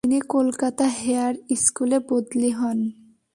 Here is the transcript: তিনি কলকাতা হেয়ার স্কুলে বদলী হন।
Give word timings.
তিনি 0.03 0.19
কলকাতা 0.27 0.85
হেয়ার 0.99 1.33
স্কুলে 1.55 1.97
বদলী 2.09 2.51
হন। 2.51 2.79